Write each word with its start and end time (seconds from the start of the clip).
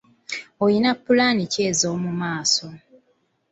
Olina 0.63 0.91
pulaani 1.03 1.43
ki 1.51 1.61
ez’omu 1.69 2.11
maaso? 2.21 2.67